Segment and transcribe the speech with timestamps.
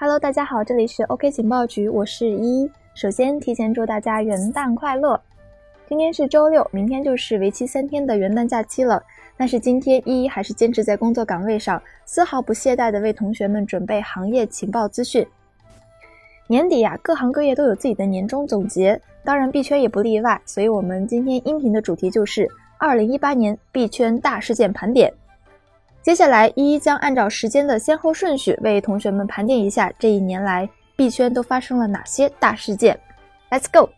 [0.00, 2.70] Hello，大家好，这里是 OK 情报局，我是依依。
[2.94, 5.20] 首先提前祝大家元旦快乐。
[5.88, 9.02] 今天是周六，明天就是为期三天的元旦假期了。
[9.36, 15.26] 但是今天依依还是坚持在工作岗位上，丝毫不懈怠地为同学们准备行业情报资讯。
[16.46, 20.40] 年底呀，各行各业都有自己的年终总结，当然币圈也不例外。
[20.46, 25.12] 所以，我们今天音频的主题就是二零一八年币圈大事件盘点。
[26.02, 32.98] 接下来，一一将按照时间的先后顺序为同学们盘点一下这一年来币圈都发生了哪些大事件。
[33.50, 33.90] Let's go！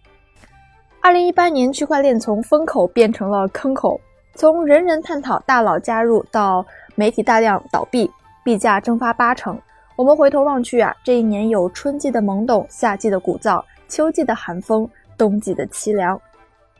[1.00, 4.00] 二零一八年，区块链从风口变成了坑口。
[4.34, 6.64] 从人人探讨、大佬加入到
[6.94, 8.10] 媒体大量倒闭，
[8.44, 9.58] 币价蒸发八成。
[9.96, 16.20] 我们回头望去啊，这一年有春季的懵懂，夏季的鼓噪，秋季的寒风，冬季的凄凉。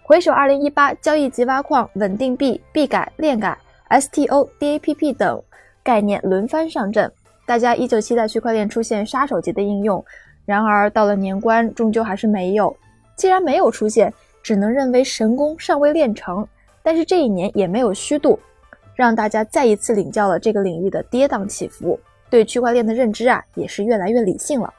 [0.02, 3.57] 回首二零一八，交易及挖矿、稳定币、币改、链改、
[3.90, 5.42] STO、DAPP 等
[5.82, 7.10] 概念轮番上阵，
[7.45, 10.02] 大家依旧期待区块链出现杀手级的应用。
[10.46, 12.74] 然而到了年关，终究还是没有。
[13.16, 16.46] 既然没有出现，只能认为神功尚未练成。
[16.82, 18.38] 但是这一年也没有虚度，
[18.95, 21.98] 让大家再一次领教了这个领域的跌宕起伏，
[22.30, 24.72] 对区块链的认知啊也是越来越理性了。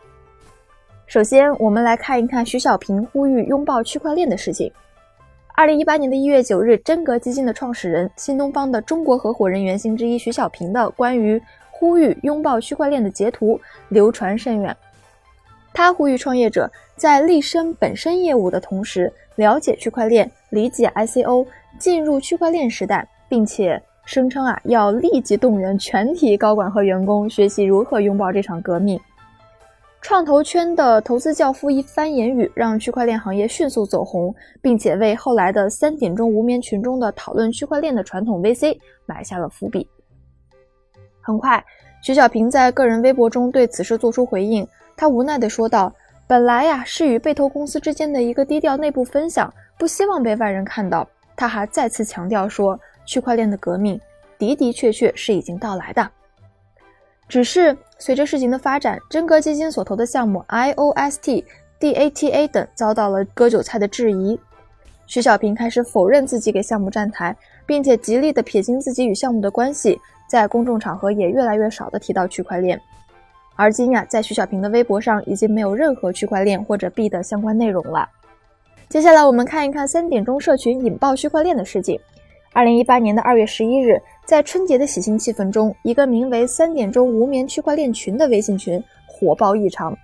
[1.05, 4.71] 首先，我们来看一看徐小平呼吁拥抱区块链的事情。
[5.53, 14.75] 二零一八年的一月九日，真格基金的创始人、新东方的中国合伙人原型之一徐小平的关于呼吁拥抱区块链的截图流传甚远。
[15.73, 21.45] 他呼吁创业者在立身本身业务的同时，了解区块链，理解 ICO。
[21.79, 28.99] 进入区块链时代，并且声称啊要立即动员全体高管和员工学习如何拥抱这场革命。
[30.01, 39.87] 创投圈的投资教父一番言语，让区块链行业迅速走红，并且为后来的三点钟无眠群中的讨论区块链的传统 VC 埋下了伏笔。
[41.21, 41.63] 很快，
[42.01, 45.93] 徐小平在个人微博中对此事做出回应，他无奈地说道
[46.25, 54.01] ：“本来呀是与被投公司之间的一个低调内部分享，不希望被外人看到。”他还再次强调说，区块链的革命
[54.39, 56.11] 的的确确是已经到来的，
[57.31, 61.45] 只是随着事情的发展，真格基金所投的项目 IOST、
[61.79, 64.37] DATA 等遭到了割韭菜的质疑。
[65.07, 67.33] 徐小平开始否认自己给项目站台，
[67.65, 69.97] 并且极力的撇清自己与项目的关系，
[70.29, 72.77] 在公众场合也越来越少的提到区块链。
[73.55, 78.05] 而今呀，在徐小平的微博上已经没有任何区块链或者币的相关内容了。
[78.89, 81.97] 接下来我们看一看三点钟社群引爆区块链的事情。
[82.53, 89.97] 二零一八年的二月十一日，在春节的喜庆气氛中，一个名为“三点钟无眠区块链群”的微信群火爆异常。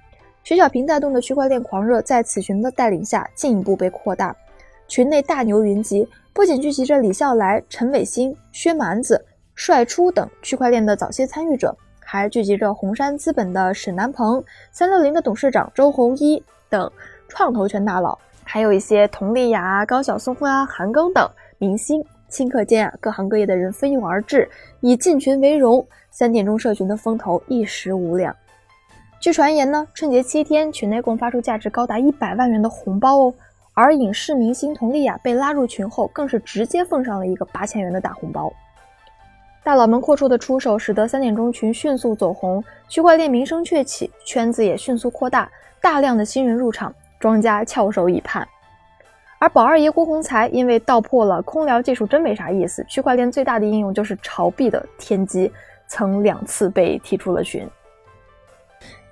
[0.43, 4.33] 徐小平带动的区块链狂热在此群的带领下进一步被扩大。
[4.87, 9.21] 群内大牛云集，不仅聚集着李笑来、陈伟星、薛蛮子、
[9.53, 14.41] 帅初等区块链的早些参与者，还聚集着红杉资本的沈南鹏、
[14.71, 16.89] 三六零的董事长周鸿祎等
[17.27, 18.17] 创投圈大佬。
[18.41, 24.49] 还有一些佟丽娅、高晓松啊、韩庚等明星，顷刻间啊，各行各业的人蜂拥而至，
[24.81, 25.85] 以进群为荣。
[26.09, 28.35] 三点钟社群的风头一时无两。
[29.19, 33.33] 据传言呢，春节七天群内共发出价值高达一百万元的红包哦。
[33.73, 38.51] 而影视明星佟丽娅被拉入群后，更是直接奉上了一个八千元的大红包。
[39.63, 45.51] 大佬们阔绰的出手，使得三点钟群迅速走红，区块链名声鹊起，圈子也迅速扩大，
[45.81, 46.93] 大量的新人入场。
[47.19, 48.47] 庄家翘首以盼，
[49.39, 55.51] 而宝二爷郭宏才因为道破了空聊技术真没啥意思，区块链最大的应用就是炒币的天机，
[55.87, 57.67] 曾两次被踢出了群。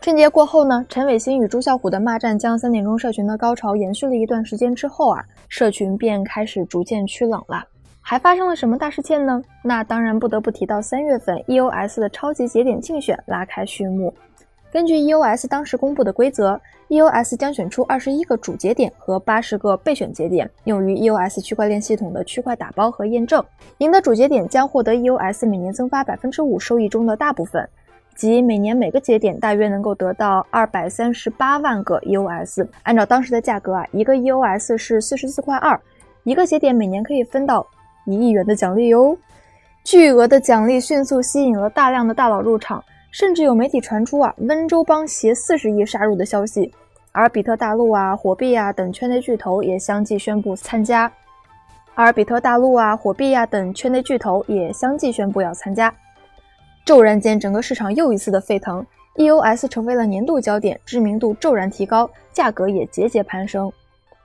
[0.02, 7.64] 春节过后呢，陈伟星与朱啸虎的骂战将三点钟社群的高潮延续了一段时间之后啊，社群便开始逐渐趋冷了。
[8.02, 9.42] 还发生了什么大事件呢？
[9.64, 14.14] 那当然不得不提到三月份 EOS 的超级节点竞选拉开序幕。
[14.76, 16.60] 根据 EOS 当时公布的规则
[16.90, 23.42] ，EOS 将选出二十一个主节点和八十个备选节点，用于 EOS 区块链系统的区块打包和验证。
[23.78, 27.66] 赢得主节点将获得 EOS 每年增发百分之五收益中的大部分，
[28.18, 32.68] 即每年每个节点大约能够得到二百三十八万个 EOS。
[32.84, 35.80] 按照当时的价格啊，一个 EOS 是四十四块二，
[36.26, 37.66] 一个节点每年可以分到
[38.06, 39.18] 一亿元的奖励哟。
[39.86, 42.84] 巨额的奖励迅速吸引了大量的大佬入场。
[43.16, 46.70] 甚至有媒体传出啊，温州帮携四十亿杀入的消息，
[47.14, 51.10] 而比特大陆啊、火币啊等圈内巨头也相继宣布参加，
[51.94, 55.96] 而比特大陆啊、火币啊等圈内巨头也相继宣布要参加。
[56.84, 58.86] 骤然间，整个市场又一次的沸腾
[59.16, 63.72] ，EOS 成为了年度焦点，知名度骤然提高，价格也节节攀升。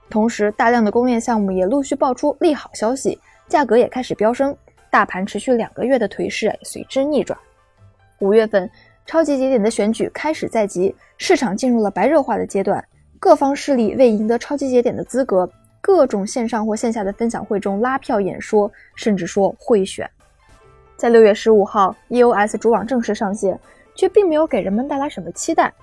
[0.09, 3.17] 同时，大量的公链项目也陆续爆出利好消息，
[3.47, 4.53] 价格也开始飙升，
[4.89, 7.39] 大盘持续两个月的颓势随之逆转。
[8.21, 8.69] 五月份，
[9.05, 12.83] 超级节点的选举开始在即，市场进入了白热化的阶段。
[13.19, 15.49] 各方势力为赢得超级节点的资格，
[15.81, 20.09] 各种线上或线下的分享会中拉票演说，甚至说贿选。
[20.97, 23.59] 在六月十五号，EOS 主网正式上线，
[23.95, 25.73] 却并没有给人们带来什么期待，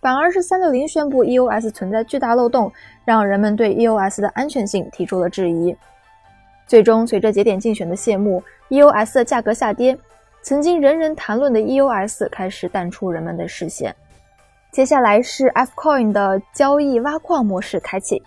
[0.00, 2.72] 反而是三六零宣布 EOS 存在巨大漏洞，
[3.04, 5.76] 让人们对 EOS 的安全性提出了质疑。
[6.68, 9.98] 最终，随着节点竞选的谢幕，EOS 的价格下跌。
[10.42, 13.94] 曾经人人谈论的 EOS 开始淡出人们的视线。
[14.72, 18.20] 接下来是 Fcoin 的交易挖矿模式开启。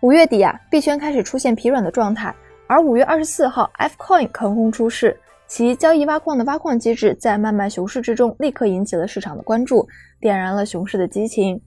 [0.00, 2.32] 五月底啊，币圈开始出现疲软的状态，
[2.68, 5.18] 而五月二十四号，Fcoin 横空出世，
[5.48, 9.84] 其交易挖矿的挖矿机制在漫漫熊市之中立刻引起了市场的关注，
[10.20, 11.60] 点燃了熊市的激情。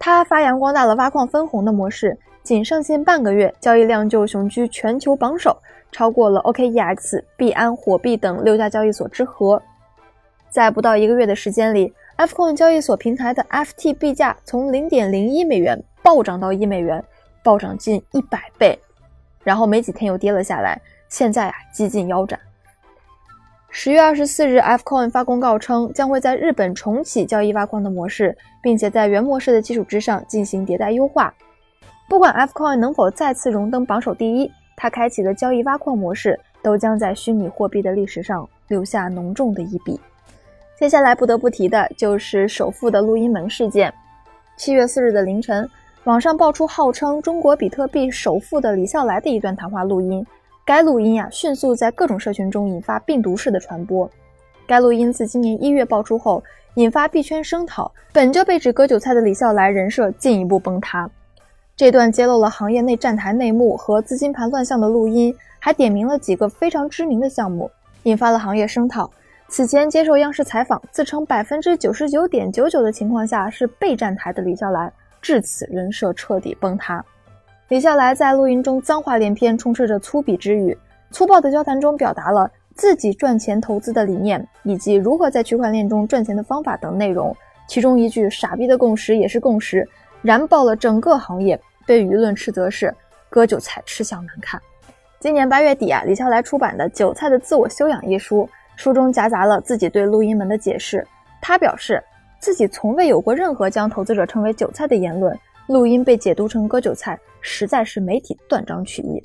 [0.00, 5.56] 它发扬光大了挖矿分红的模式，仅上线半个月，交易量就雄居全球榜首。
[5.90, 9.62] 超过了 OKEX、币安、火币等六家交易所之和，
[10.50, 17.02] 在不到一个月的时间里，Fcoin 交易所平台的 FT 币价从零点零一美元暴涨到一美元，
[17.42, 18.78] 暴涨近一百倍，
[19.44, 22.38] 然后没几天又跌了下来，现在啊几近腰斩。
[23.70, 31.32] 十月二十四日，Fcoin 发公告称，将会在日本重启交易挖矿的模式，并且在原模式的基础之上进行迭代优化。
[32.08, 34.50] 不管 Fcoin 能否再次荣登榜首第一。
[34.76, 39.98] 它开启的交易挖矿模式都将在虚拟货币的历史上留下浓重的一笔。
[40.76, 43.94] 接下来不得不提的就是首富的录音门事件。
[44.56, 45.68] 七月四日的凌晨，
[46.02, 50.26] 网上爆出号称中国比特币首富的李笑来的一段谈话录音。
[50.64, 54.10] 该录音呀，迅速在各种社群中引发病毒式的传播。
[54.66, 56.42] 该录音自今年一月爆出后，
[56.74, 61.08] 引发币圈声讨，本就被指割韭菜的李笑来人设进一步崩塌。
[61.76, 67.68] 这段揭露了行业内站台内幕和资金盘乱象的录音，还点名了几个非常知名的项目，
[68.04, 69.10] 引发了行业声讨。
[69.48, 77.04] 此前接受央视采访，自称百分之九十九点九九的情况下是被站台的李笑来，至此人设彻底崩塌。
[77.68, 80.78] 李笑来在录音中脏话连篇，充斥着粗鄙之语，
[81.10, 87.36] 粗暴的交谈中表达了自己赚钱投资的理念以及如何在区块链中赚钱的方法等内容。
[87.66, 89.88] 其中一句“傻逼的共识也是共识”。
[90.24, 92.92] 燃爆了整个行业，被舆论斥责是
[93.28, 94.58] 割韭菜，吃相难看。
[95.20, 101.06] 今年八月底啊，李笑来出版的《韭菜的自我修养》一书，书中夹杂了自己对录音门的解释。
[101.42, 102.02] 他表示
[102.38, 109.22] 自己从未有过任何将投资者称为韭菜的言论，录音被解读成割韭菜，实在是媒体断章取义。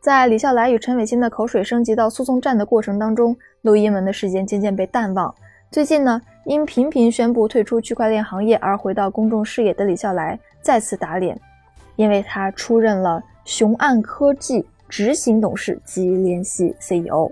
[0.00, 5.32] 在李笑来与陈伟新的口水升级到诉讼战的过程当中，录音门的事件渐渐被淡忘。
[5.74, 11.36] 最近呢，因频频宣布退出区块链行业而回到公众视野的李笑来再次打脸，
[11.96, 17.28] 因为他出任了雄岸科技执行董事及联席 CEO。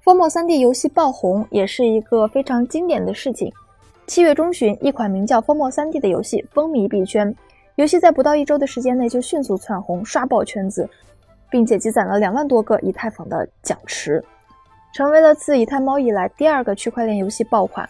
[0.00, 3.52] 风墨 3D 游戏爆红也是一个非常经典的事情。
[4.06, 7.36] 七月中旬，一款名叫风墨 3D 的游戏风靡币圈，
[7.74, 10.88] 游戏在不到一周的时间内就迅速窜红，刷爆圈子，
[11.50, 14.24] 并且积攒了两万多个以太坊的奖池。
[14.92, 17.88] 成为了自以太猫以来第二个区块链游戏爆款。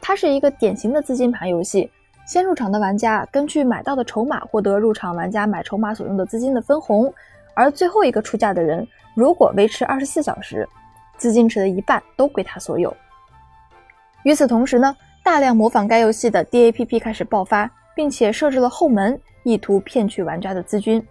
[0.00, 1.90] 它是一个典型的资金盘游戏，
[2.26, 7.12] 先入场的玩家根据买到的筹码获得入场玩家买筹码所用的资金的分红，
[7.54, 10.68] 而最后一个出价的人如果维持二十四小时，
[11.16, 12.96] 资金池的一半都归他所有。
[14.22, 21.04] 与此同时呢，大量模仿该游戏的 DAPP 开始爆发，并且设置了后门，意图骗取玩家的资金。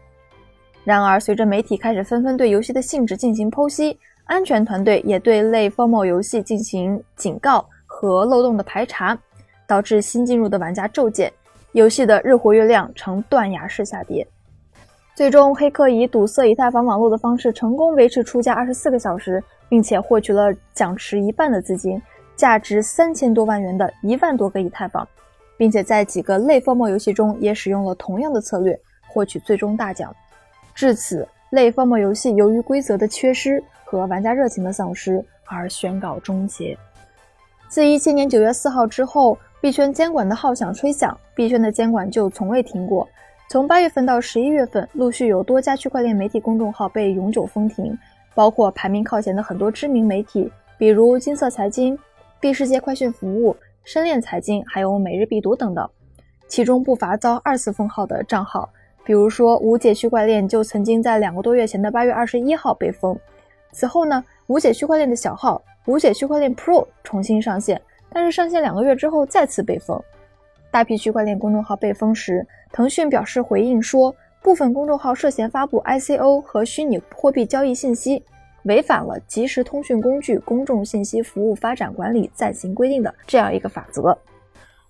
[0.85, 3.99] 然而，随着媒体开始纷纷对游戏的性质进行剖析。
[4.27, 9.17] 安全团队也对类 FOMO 游戏进行警告和漏洞的排查，
[9.65, 11.31] 导致新进入的玩家骤减，
[11.71, 14.27] 游戏的日活跃量呈断崖式下跌。
[15.15, 21.99] 最终，黑客以堵塞以太坊网络的方式成功维持出价二十四个小时，并且获取了奖池一半的资金，
[22.35, 25.07] 价值三千多万元的一万多个以太坊，
[25.55, 30.13] 并且在几个类 FOMO 游戏中也使用了同样的策略获取最终大奖。
[30.75, 33.63] 至此，类 FOMO 游戏由于规则的缺失。
[33.89, 36.77] 和玩家热情的丧失而宣告终结。
[37.69, 43.07] 自一七年九月四号之后，币圈监管的号响吹响，币圈的监管就从未停过。
[43.49, 47.97] 从八月份到十一月份，陆续有多家区块链媒体公众号被永久封停，
[48.35, 51.97] 包括排名靠前的很多知名媒体，比如金色财经、
[52.41, 55.89] 币世界快讯服务、深链财经，还有每日必读等等。
[56.49, 58.69] 其中不乏遭二次封号的账号，
[59.05, 63.17] 比如说无解区块链就曾经在两个多月前的八月二十一号被封。
[63.71, 70.01] 此后呢，无解区块链的小号无解区块链 Pro 重新上线，但是上线两个月之后再次被封。
[70.69, 78.23] 大批区块链公众号被封时，腾讯表示回应说，部分公众号涉嫌发布 ICO 和虚拟货币交易信息，
[78.63, 84.17] 违反了《即时通讯工具公众信息服务发展管理暂行规定》的这样一个法则。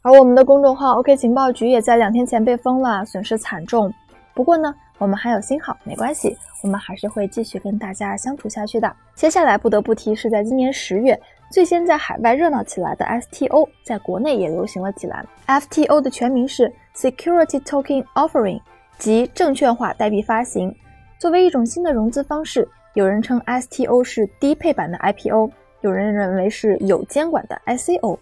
[0.01, 3.93] 而我们的公众号 OK 情报局也在两天前被封了，损失惨重。
[4.33, 8.91] 不过呢，我们还有新号，没关系，我们还是会继续跟大家相处下去的。
[9.15, 11.19] 接下来不得不提是在今年十月
[11.51, 15.23] 最先在海外热闹起来的 STO，在国内也流行了起来。
[15.47, 18.59] FTO 的全名是 Security Token Offering，
[18.97, 20.75] 即证券化代币发行。
[21.19, 25.51] 作为一种新的融资方式，有人称 STO 是低配版的 IPO，
[25.81, 28.17] 有人认为是有监管的 ICO。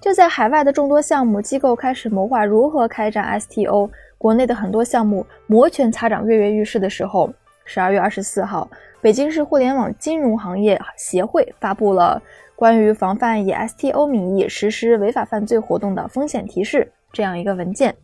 [0.00, 3.88] 就在海外的众多项目机构开始谋划如何开展 STO，
[4.24, 7.30] 国内的很多项目摩拳擦掌、跃跃欲试的时候，
[7.66, 8.66] 十二月二十四号，
[9.02, 12.22] 北京市互联网金融行业协会发布了
[12.56, 17.94] 关于防范以 STO 名义实施违法犯罪活动的风险提示这样一个文件。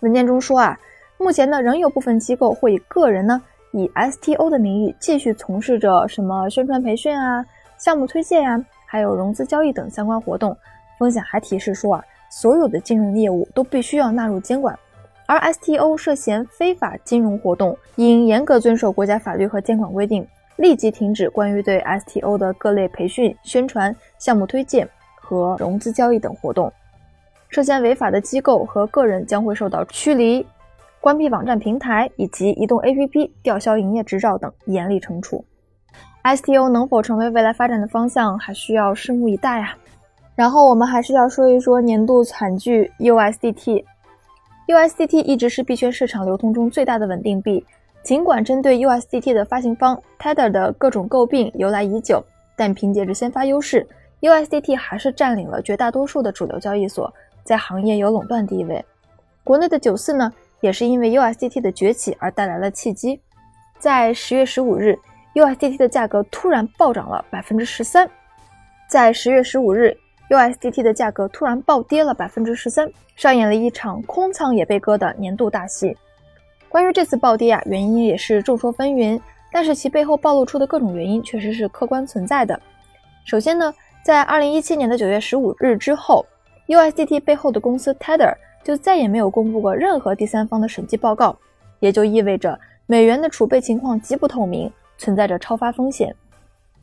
[0.00, 0.78] 文件中说啊，
[1.16, 3.40] 目前呢仍有部分机构会以个人呢
[3.72, 7.42] 以 STO 的名义继续从事着什么宣传培训啊、
[7.78, 10.54] 项目推荐呀，还有融资交易等相关活动。
[10.98, 14.78] 风险还提示说啊，所有的金融业务都必须要纳入监管，
[15.30, 26.72] 而 STO 涉嫌非法金融活动，应严格遵守国家法律和监管规定，立即停止关于对 STO 的各类培训、宣传、项目推荐和融资交易等活动。
[27.48, 30.44] 涉嫌违法的机构和个人将会受到驱离、
[31.00, 35.44] 关闭网站平台以及移动 APP 吊销营业执照等严厉惩处。
[36.24, 39.76] STO 能否成为未来发展的方向，还需要拭目以待啊！
[40.34, 43.84] 然后我们还是要说一说年度惨剧 USDT。
[44.70, 47.66] USDT 一直是币圈市场流通中最大的稳定币，
[48.04, 52.24] 尽管针对 USDT 的发行方 Tether 的各种诟病由来已久，
[52.54, 53.84] 但凭借着先发优势
[54.20, 57.12] ，USDT 还是占领了绝大多数的主流交易所，
[57.42, 58.84] 在行业有垄断地位。
[59.42, 63.20] 国内的九四呢，也是因为 USDT 的崛起而带来了契机，
[63.80, 64.96] 在十月十五日
[65.34, 68.08] ，USDT 的价格突然暴涨了百分之十三，
[68.88, 69.96] 在十月十五日。
[70.30, 75.96] USDT 的价格突然暴跌了百分之十三，上演了一场空仓也被割的年度大戏。
[76.68, 79.20] 关于这次暴跌啊，原因也是众说纷纭，
[79.50, 82.58] 但是其背后暴露出的各种原因确实是客观存在的。
[83.24, 86.24] 首先呢，在二零一七年的九月十五日之后
[86.68, 88.32] ，USDT 背后的公司 Tether
[88.62, 91.36] 就再也没有公布过任何第三方的审计报告，
[91.80, 92.56] 也就意味着
[92.86, 96.14] 美元的储备情况极不透明，存在着超发风险。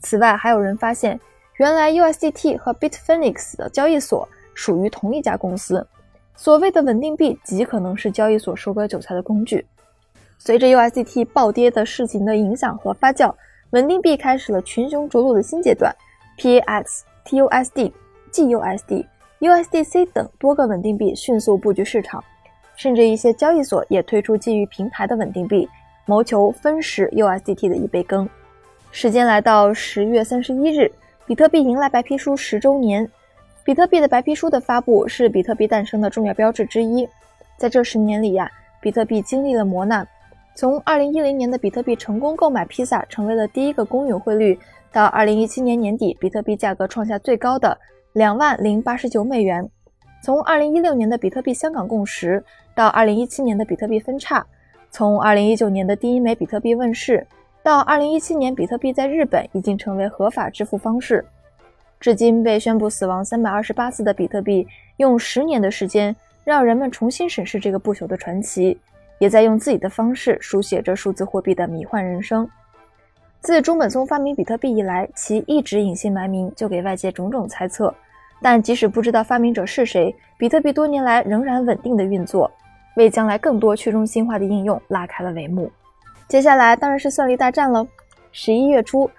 [0.01, 1.17] 此外，还有人发现。
[1.57, 5.85] 原来 USDT 和 Bitfinex 的交易所属于同一家公司，
[6.35, 9.65] 所谓的稳定币极可能是交易所收割韭菜的工具。
[10.37, 13.33] 随着 USDT 暴跌的事情的影响和发酵，
[13.71, 15.91] 稳定币开始了群雄逐鹿的新阶段。
[16.37, 17.91] PAX、TUSD、
[18.31, 19.07] GUSD、
[19.39, 22.23] USDC 等多个稳定币迅速布局市场，
[22.75, 25.67] 甚至一些交易所也推出基于平台的稳定币，
[26.05, 28.29] 谋求分食 USDT 的一杯羹。
[28.91, 30.91] 时间来到十月三十一日。
[31.27, 33.05] 比特币迎来白皮书十周年，
[33.65, 37.05] 比特币的白皮书的发布是比特币诞生的重要标志之一。
[37.57, 40.07] 在这十年里呀，比特币经历了磨难。
[40.55, 44.57] 从二零一零年的比特币成功购买披萨成为了第一个公允汇率，
[44.89, 47.77] 到二零一七年年底比特币价格创下最高的
[48.13, 49.65] 两万零八十九美元；
[50.23, 52.41] 从二零一六年的比特币香港共识，
[52.73, 54.41] 到二零一七年的比特币分叉；
[54.91, 57.27] 从二零一九年的第一枚比特币问世。
[57.67, 61.25] 到二零一七年，比特币在日本已经成为合法支付方式。
[61.99, 68.79] 至今被宣布死亡三百二十八次的比特币，用十年的时间让人们重新审视这个不朽的传奇，
[69.19, 72.49] 也在用自己的方式书写着数字货币的迷幻人生。
[73.41, 77.93] 自中本聪发明比特币以来，其一直隐姓埋名，就给外界种种猜测。
[78.41, 82.49] 但即使不知道发明者是谁，比特币多年来仍然稳定的运作，
[82.95, 85.69] 为将来更多去中心化的应用拉开了帷幕。
[86.27, 87.87] 接下来当然是算力大战了。
[88.33, 89.09] 十一月初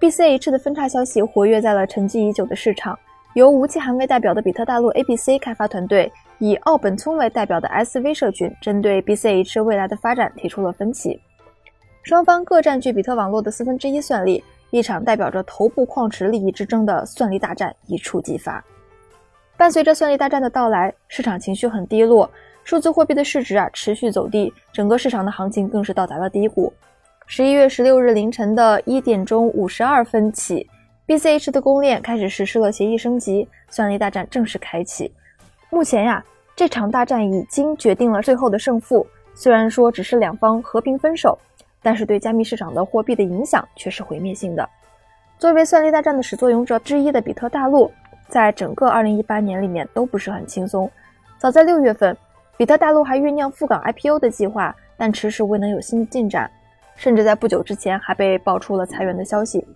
[0.00, 2.98] ，BCH 的分叉消息活跃在了沉寂已久的市场。
[3.34, 11.20] 由吴奇涵为代表的比特大陆 ABC 开发团队，以奥本聪为代表的 SV 社群，针对 BCH 未来的发展提出了分歧。
[12.02, 18.64] 双方各占据比特网络的四分之一算力，一场代表着头部矿池利益之争的算力大战一触即发。
[19.56, 22.30] 伴随着算力大战的到来，市场情绪很低落。
[22.64, 26.72] 数字货币的市值啊持续走低，整个市场的行情更是到达了低谷。
[27.26, 30.66] 十一月十六日凌晨的一点钟五十二分起
[31.06, 35.12] ，BCH 的公链开始实施了协议升级，算力大战正式开启。
[35.68, 36.24] 目前呀，
[36.56, 39.06] 这场大战已经决定了最后的胜负。
[39.34, 41.38] 虽然说只是两方和平分手，
[41.82, 44.66] 但是对加密市场的货币的影响却是毁灭性的。
[45.38, 47.92] 作为算力大战的始作俑者之一的比特大陆，
[48.28, 50.90] 在整个二零一八年里面都不是很轻松。
[51.36, 52.16] 早在六月份。
[52.56, 56.50] 比特大陆还酝酿赴港 IPO 的计划，但迟迟未能有新的进展。
[56.96, 59.66] 甚至在不久之前还被爆出了裁员的消息。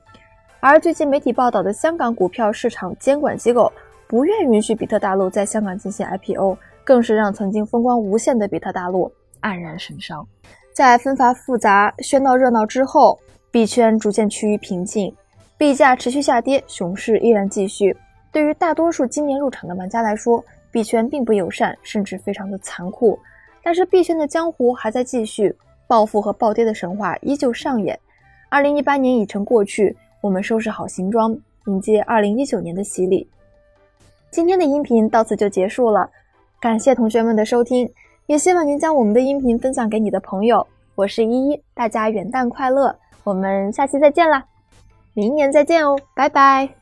[0.60, 3.72] 而最近媒体报道的香港股票市场监管机构
[4.06, 9.10] 不愿允许比特大陆在香港进行 IPO，更是让曾经风光无限的比特大陆
[9.42, 10.24] 黯然神伤。
[10.72, 13.18] 在纷繁复杂、喧闹热闹之后，
[13.50, 15.12] 币圈逐渐趋于平静，
[15.56, 17.96] 币价持续下跌，熊市依然继续。
[18.30, 23.18] 对于大多数今年入场的玩家来说，币圈并不友善，甚至非常的残酷。
[23.62, 25.54] 但是币圈的江湖还在继续，
[25.86, 27.98] 暴富和暴跌的神话依旧上演。
[28.48, 33.28] 二零一八年已成过去，我们收拾好行装，迎接二零一九年的洗礼。
[34.30, 36.10] 今天的音频到此就结束了，
[36.60, 37.90] 感谢同学们的收听，
[38.26, 40.66] 也希望您将我们的音频分享给你的朋友。
[40.94, 42.94] 我是依依，大家元旦快乐！
[43.24, 44.44] 我们下期再见啦，
[45.12, 46.77] 明年再见哦，拜拜。